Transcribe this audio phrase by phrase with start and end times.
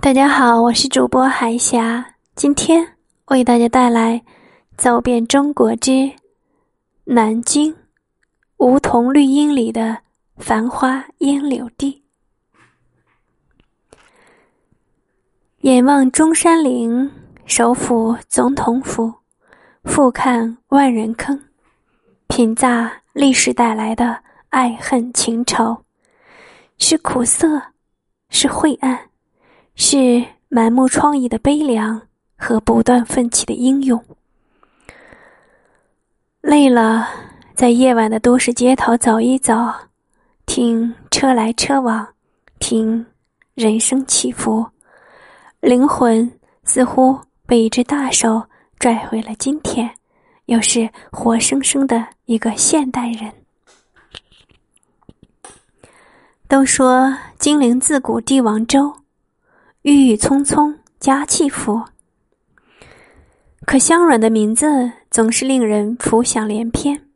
[0.00, 4.18] 大家好，我是主播海霞，今天为大家带来
[4.76, 6.10] 《走遍中国之
[7.04, 7.76] 南京
[8.56, 9.98] 梧桐绿荫里的
[10.38, 12.02] 繁花烟柳地》。
[15.60, 17.08] 眼望中山陵，
[17.46, 19.12] 首府总统府，
[19.84, 21.40] 俯瞰万人坑，
[22.26, 25.84] 品咂历史带来的爱恨情仇，
[26.78, 27.62] 是苦涩，
[28.30, 28.98] 是晦暗。
[29.74, 32.00] 是满目疮痍的悲凉
[32.36, 34.04] 和不断奋起的英勇。
[36.40, 37.08] 累了，
[37.54, 39.54] 在夜晚的都市街头走一走，
[40.44, 42.06] 听车来车往，
[42.58, 43.06] 听
[43.54, 44.66] 人生起伏，
[45.60, 46.30] 灵魂
[46.64, 48.42] 似乎被一只大手
[48.78, 49.88] 拽回了今天，
[50.46, 53.32] 又是活生生的一个现代人。
[56.48, 59.01] 都说金陵自古帝王州。
[59.82, 61.82] 郁郁葱葱，佳气府。
[63.66, 67.08] 可香软的名字总是令人浮想联翩，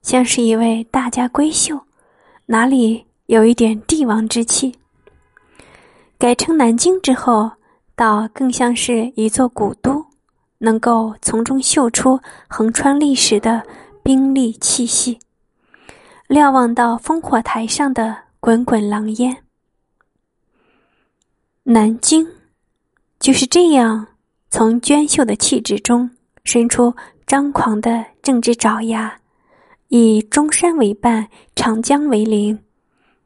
[0.00, 1.78] 像是一位大家闺秀，
[2.46, 4.74] 哪里有一点帝王之气？
[6.16, 7.50] 改称南京之后，
[7.94, 10.02] 倒更像是一座古都，
[10.56, 12.18] 能够从中嗅出
[12.48, 13.62] 横穿历史的
[14.02, 15.18] 兵力气息，
[16.28, 19.36] 瞭望到烽火台上的滚滚狼烟。
[21.68, 22.24] 南京，
[23.18, 24.06] 就是这样
[24.50, 26.08] 从娟秀的气质中
[26.44, 26.94] 伸出
[27.26, 29.18] 张狂的政治爪牙，
[29.88, 32.56] 以中山为伴，长江为邻。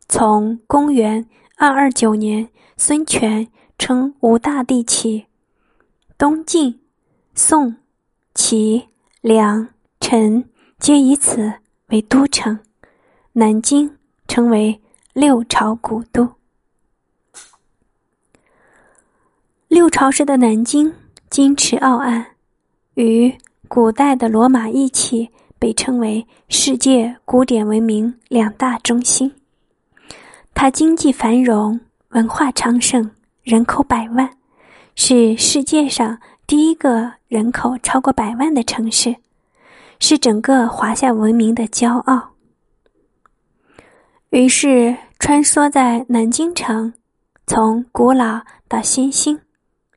[0.09, 1.27] 从公元
[1.59, 3.47] 二二九年，孙权
[3.79, 5.27] 称吴大帝起，
[6.17, 6.81] 东晋、
[7.35, 7.77] 宋、
[8.35, 8.89] 齐、
[9.21, 9.69] 梁、
[10.01, 11.53] 陈皆以此
[11.89, 12.59] 为都城，
[13.35, 14.81] 南京成为
[15.13, 16.27] 六朝古都。
[19.81, 20.93] 六朝时的南京
[21.31, 22.23] 金池奥岸，
[22.97, 23.35] 与
[23.67, 29.35] 古代的罗马一起被称为世界古典文明两大中心。
[30.53, 31.81] 它经济繁荣，
[32.11, 33.11] 文化昌盛，
[33.43, 34.29] 人口百万，
[34.97, 39.17] 是世界上第一个人口超过百万的城市，
[39.99, 42.33] 是整个华夏文明的骄傲。
[44.29, 46.93] 于是，穿梭在南京城，
[47.47, 49.41] 从古老到新兴。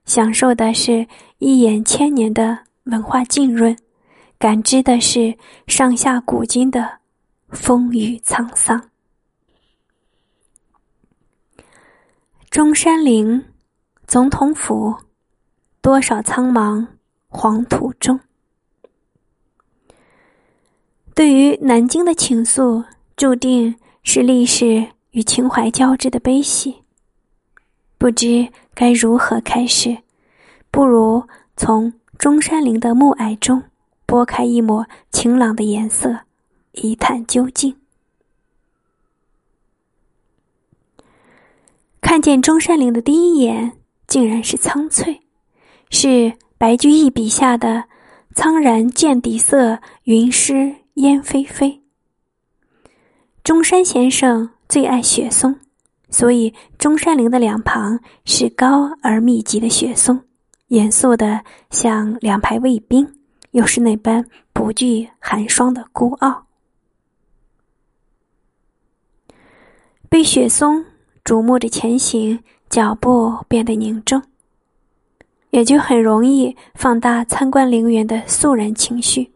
[0.06, 3.76] 享受的是一眼千年的文化浸润，
[4.38, 5.38] 感知的是
[5.68, 7.00] 上下古今的
[7.50, 8.90] 风雨沧桑。
[12.50, 13.44] 中山陵，
[14.06, 14.96] 总统府，
[15.82, 16.86] 多少苍茫
[17.28, 18.20] 黄土中。
[21.16, 22.84] 对于南京的情愫，
[23.16, 26.84] 注定是历史与情怀交织的悲喜。
[27.98, 29.98] 不知该如何开始，
[30.72, 31.24] 不如
[31.56, 33.64] 从中山陵的暮霭中
[34.06, 36.20] 拨开一抹晴朗的颜色，
[36.74, 37.76] 一探究竟。
[42.02, 45.22] 看见中山陵的第一眼，竟然是苍翠，
[45.90, 47.86] 是白居易笔下的
[48.36, 51.82] “苍然见底色，云湿烟霏霏”。
[53.44, 55.63] 中山先生最爱雪松。
[56.14, 60.24] 所以，中山陵的两旁是高而密集的雪松，
[60.68, 63.16] 严肃的像两排卫兵，
[63.50, 66.46] 又是那般不惧寒霜的孤傲。
[70.08, 70.86] 被雪松
[71.26, 74.22] 瞩目着前行，脚步变得凝重，
[75.50, 79.32] 也就很容易放大参观陵园的肃然情绪。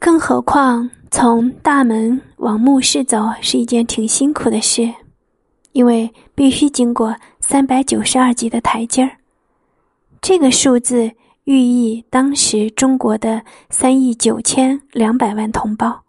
[0.00, 0.90] 更何况。
[1.12, 4.94] 从大门往墓室走是一件挺辛苦的事，
[5.72, 9.18] 因为必须经过三百九十二级的台阶儿。
[10.22, 11.12] 这个数字
[11.44, 16.02] 寓意当时中国的三亿九千两百万同胞。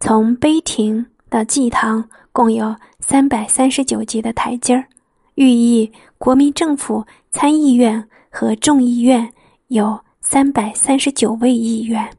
[0.00, 4.88] 从碑亭到祭堂共有三百三十九级的台阶儿，
[5.36, 9.32] 寓意国民政府参议院和众议院
[9.68, 12.10] 有三百三十九位议员。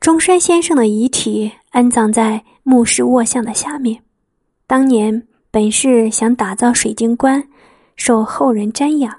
[0.00, 4.02] 中山先生的遗体安葬在墓室卧像的下面。
[4.66, 7.46] 当年本是想打造水晶棺，
[7.96, 9.14] 受后人瞻仰，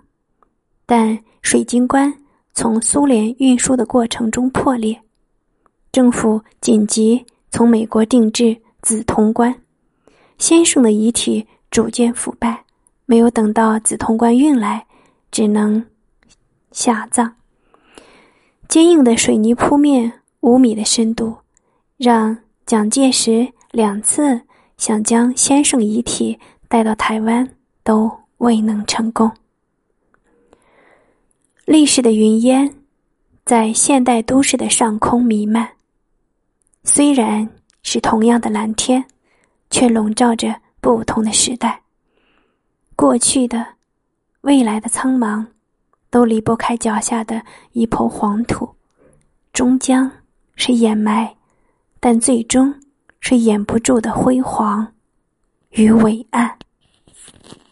[0.88, 2.12] 但水晶棺
[2.56, 5.00] 从苏联运输的过程中破裂，
[5.92, 9.56] 政府紧急从美国定制紫铜棺。
[10.40, 12.66] 先生的遗体逐渐腐败，
[13.06, 14.84] 没有等到紫铜棺运来，
[15.30, 15.86] 只能
[16.72, 17.32] 下葬。
[18.68, 20.12] 坚硬的水泥铺面。
[20.42, 21.38] 五米的深度，
[21.98, 24.42] 让蒋介石两次
[24.78, 27.48] 想将先生遗体带到台湾，
[27.84, 29.32] 都未能成功。
[31.66, 32.74] 历史的云烟
[33.46, 35.70] 在现代都市的上空弥漫，
[36.84, 37.48] 虽然
[37.84, 39.06] 是同样的蓝天，
[39.70, 41.82] 却笼罩着不同的时代。
[42.96, 43.66] 过去的、
[44.42, 45.46] 未来的苍茫，
[46.10, 48.68] 都离不开脚下的一抔黄土，
[49.54, 50.12] 终将
[50.64, 51.36] 是掩埋，
[52.00, 52.72] 但最终
[53.20, 54.94] 是掩不住的辉煌
[55.72, 56.56] 与伟岸。